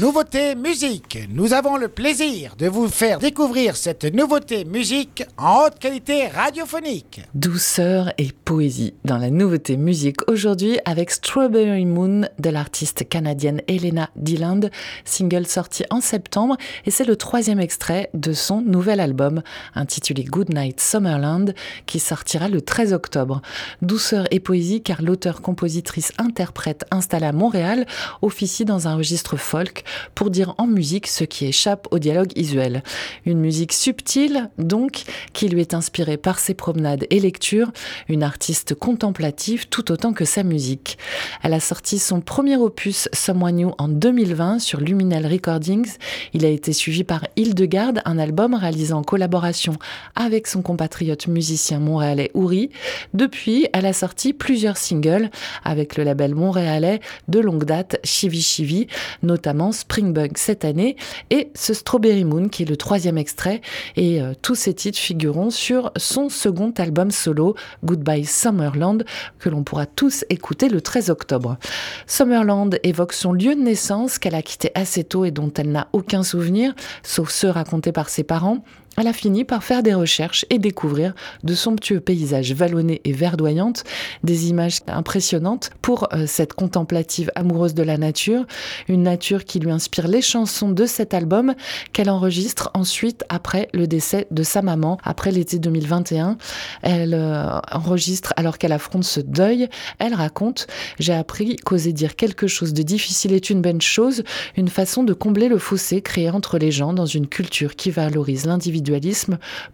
[0.00, 1.18] Nouveauté musique.
[1.28, 7.22] Nous avons le plaisir de vous faire découvrir cette nouveauté musique en haute qualité radiophonique.
[7.34, 14.08] Douceur et poésie dans la nouveauté musique aujourd'hui avec Strawberry Moon de l'artiste canadienne Elena
[14.14, 14.70] Dilland,
[15.04, 19.42] single sorti en septembre et c'est le troisième extrait de son nouvel album
[19.74, 21.54] intitulé Goodnight Summerland
[21.86, 23.42] qui sortira le 13 octobre.
[23.82, 27.84] Douceur et poésie car l'auteur, compositrice, interprète installée à Montréal
[28.22, 29.82] officie dans un registre folk
[30.14, 32.82] pour dire en musique ce qui échappe au dialogue visuel.
[33.26, 35.02] Une musique subtile, donc,
[35.32, 37.72] qui lui est inspirée par ses promenades et lectures,
[38.08, 40.98] une artiste contemplative tout autant que sa musique.
[41.42, 45.96] Elle a sorti son premier opus Someone New en 2020 sur Luminal Recordings.
[46.32, 49.74] Il a été suivi par Hildegarde, un album réalisé en collaboration
[50.14, 52.70] avec son compatriote musicien montréalais Ouri.
[53.14, 55.30] Depuis, elle a sorti plusieurs singles
[55.64, 58.86] avec le label montréalais de longue date Chivi Chivi,
[59.22, 60.96] notamment Springbug cette année
[61.30, 63.60] et ce Strawberry Moon qui est le troisième extrait
[63.96, 69.04] et euh, tous ces titres figureront sur son second album solo Goodbye Summerland
[69.38, 71.58] que l'on pourra tous écouter le 13 octobre.
[72.06, 75.88] Summerland évoque son lieu de naissance qu'elle a quitté assez tôt et dont elle n'a
[75.92, 78.64] aucun souvenir sauf ceux racontés par ses parents
[78.98, 83.84] elle a fini par faire des recherches et découvrir de somptueux paysages vallonnés et verdoyantes,
[84.24, 88.44] des images impressionnantes pour euh, cette contemplative amoureuse de la nature,
[88.88, 91.54] une nature qui lui inspire les chansons de cet album
[91.92, 96.36] qu'elle enregistre ensuite après le décès de sa maman, après l'été 2021.
[96.82, 99.68] Elle euh, enregistre alors qu'elle affronte ce deuil.
[99.98, 100.66] Elle raconte
[100.98, 104.24] J'ai appris qu'oser dire quelque chose de difficile est une bonne chose,
[104.56, 108.46] une façon de combler le fossé créé entre les gens dans une culture qui valorise
[108.46, 108.87] l'individu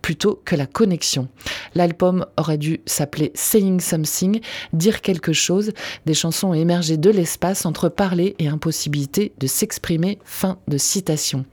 [0.03, 1.29] plutôt que la connexion.
[1.75, 4.41] L'album aurait dû s'appeler Saying Something,
[4.73, 5.73] dire quelque chose.
[6.06, 10.19] Des chansons ont émergé de l'espace entre parler et impossibilité de s'exprimer.
[10.25, 11.45] Fin de citation.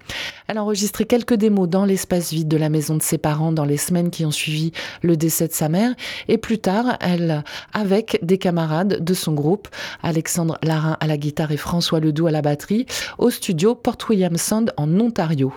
[0.47, 3.65] Elle a enregistré quelques démos dans l'espace vide de la maison de ses parents dans
[3.65, 4.71] les semaines qui ont suivi
[5.01, 5.93] le décès de sa mère.
[6.27, 7.43] Et plus tard, elle,
[7.73, 9.67] avec des camarades de son groupe,
[10.03, 12.85] Alexandre Larin à la guitare et François Ledoux à la batterie,
[13.17, 15.53] au studio Port William Sound en Ontario.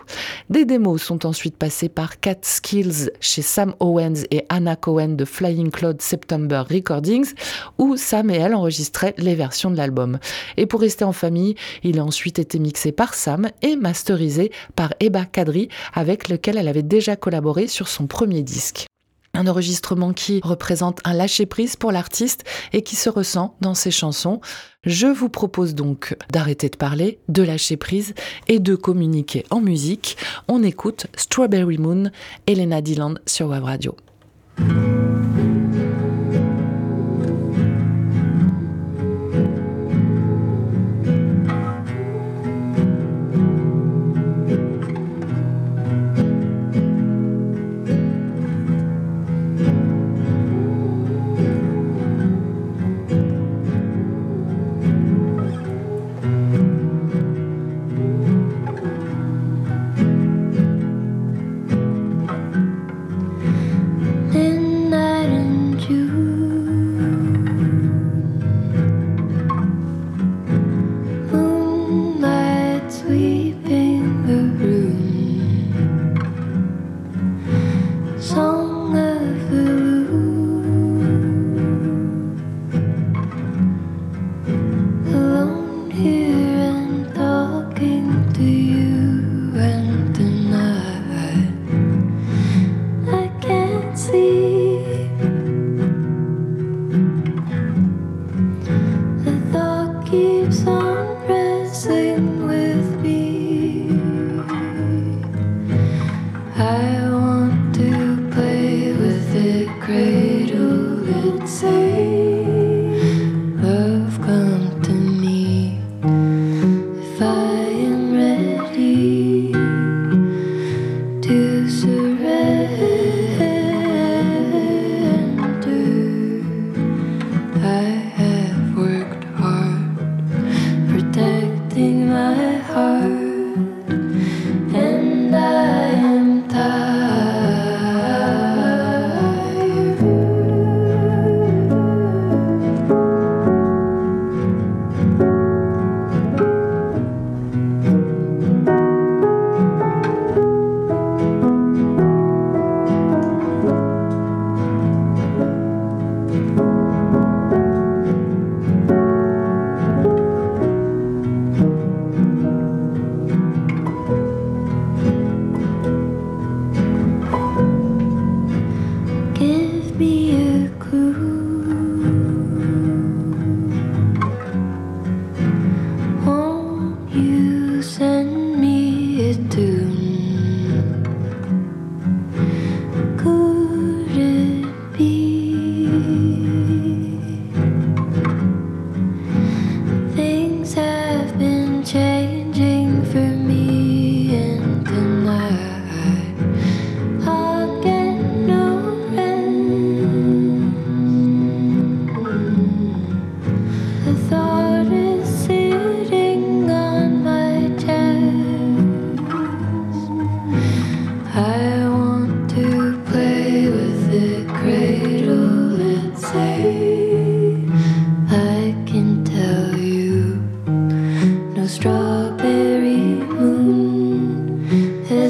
[0.50, 5.24] Des démos sont ensuite passées par Cat Skills chez Sam Owens et Anna Cohen de
[5.24, 7.32] Flying Cloud September Recordings,
[7.78, 10.18] où Sam et elle enregistraient les versions de l'album.
[10.56, 14.92] Et pour rester en famille, il a ensuite été mixé par Sam et masterisé par
[15.00, 18.86] Eba Kadri, avec lequel elle avait déjà collaboré sur son premier disque.
[19.34, 24.40] Un enregistrement qui représente un lâcher-prise pour l'artiste et qui se ressent dans ses chansons.
[24.84, 28.14] Je vous propose donc d'arrêter de parler, de lâcher prise
[28.48, 30.16] et de communiquer en musique.
[30.48, 32.10] On écoute Strawberry Moon,
[32.46, 33.96] Elena Dylan sur Web Radio.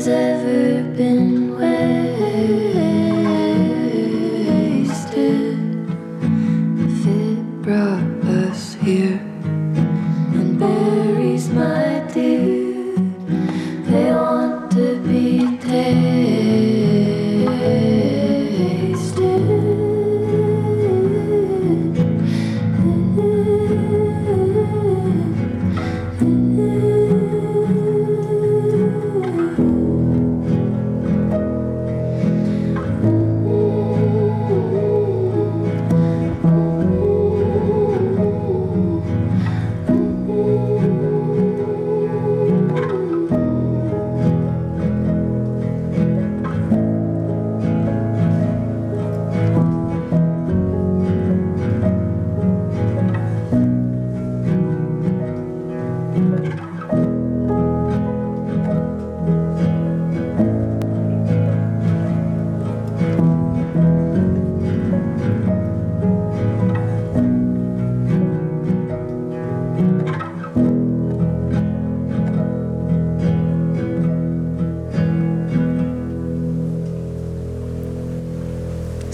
[0.06, 0.53] ever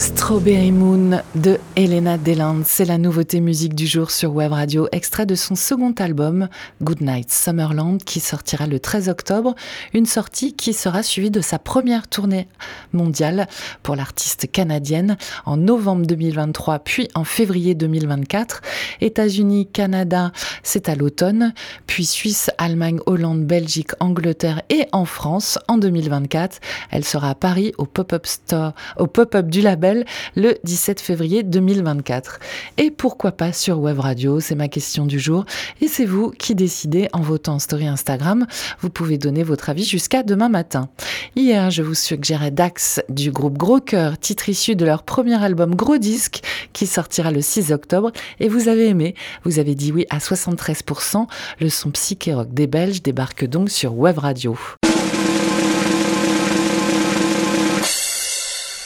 [0.01, 2.63] Strawberry Moon de Elena Deland.
[2.65, 6.49] C'est la nouveauté musique du jour sur Web Radio, extrait de son second album,
[6.81, 9.55] Goodnight Summerland, qui sortira le 13 octobre.
[9.93, 12.49] Une sortie qui sera suivie de sa première tournée
[12.95, 13.47] mondiale
[13.83, 18.63] pour l'artiste canadienne en novembre 2023, puis en février 2024.
[19.03, 20.33] États-Unis, Canada,
[20.63, 21.53] c'est à l'automne,
[21.87, 26.59] puis Suisse, Allemagne, Hollande, Belgique, Angleterre et en France en 2024.
[26.91, 28.27] Elle sera à Paris au pop-up
[29.47, 29.90] du label
[30.37, 32.39] le 17 février 2024.
[32.79, 35.45] Et pourquoi pas sur Web Radio C'est ma question du jour.
[35.81, 38.47] Et c'est vous qui décidez en votant story Instagram.
[38.81, 40.89] Vous pouvez donner votre avis jusqu'à demain matin.
[41.37, 45.75] Hier, je vous suggérais Dax du groupe Gros Cœur, titre issu de leur premier album
[45.75, 46.41] Gros Disque
[46.73, 48.13] qui sortira le 6 octobre.
[48.39, 49.15] Et vous avez aimé,
[49.45, 51.27] vous avez dit oui à 73%.
[51.61, 54.57] Le son psyché rock des Belges débarque donc sur Web Radio.